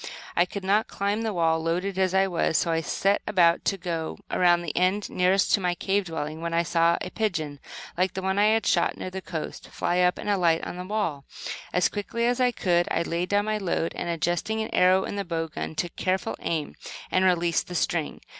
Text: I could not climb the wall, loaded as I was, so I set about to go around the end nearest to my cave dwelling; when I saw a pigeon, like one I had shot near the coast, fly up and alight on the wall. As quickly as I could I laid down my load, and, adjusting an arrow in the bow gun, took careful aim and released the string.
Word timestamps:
I 0.35 0.45
could 0.45 0.63
not 0.63 0.87
climb 0.87 1.21
the 1.21 1.31
wall, 1.31 1.59
loaded 1.61 1.99
as 1.99 2.15
I 2.15 2.25
was, 2.25 2.57
so 2.57 2.71
I 2.71 2.81
set 2.81 3.21
about 3.27 3.63
to 3.65 3.77
go 3.77 4.17
around 4.31 4.63
the 4.63 4.75
end 4.75 5.11
nearest 5.11 5.53
to 5.53 5.59
my 5.59 5.75
cave 5.75 6.05
dwelling; 6.05 6.41
when 6.41 6.55
I 6.55 6.63
saw 6.63 6.97
a 7.01 7.11
pigeon, 7.11 7.59
like 7.95 8.17
one 8.17 8.39
I 8.39 8.47
had 8.47 8.65
shot 8.65 8.97
near 8.97 9.11
the 9.11 9.21
coast, 9.21 9.67
fly 9.67 9.99
up 9.99 10.17
and 10.17 10.27
alight 10.27 10.65
on 10.65 10.77
the 10.77 10.85
wall. 10.85 11.25
As 11.71 11.87
quickly 11.87 12.25
as 12.25 12.39
I 12.41 12.49
could 12.49 12.87
I 12.89 13.03
laid 13.03 13.29
down 13.29 13.45
my 13.45 13.59
load, 13.59 13.93
and, 13.93 14.09
adjusting 14.09 14.59
an 14.59 14.73
arrow 14.73 15.03
in 15.03 15.17
the 15.17 15.23
bow 15.23 15.49
gun, 15.49 15.75
took 15.75 15.95
careful 15.95 16.35
aim 16.39 16.73
and 17.11 17.23
released 17.23 17.67
the 17.67 17.75
string. 17.75 18.21